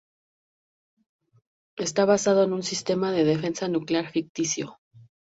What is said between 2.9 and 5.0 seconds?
de defensa nuclear ficticio.